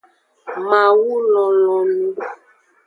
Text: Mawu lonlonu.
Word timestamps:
Mawu 0.67 1.11
lonlonu. 1.31 1.99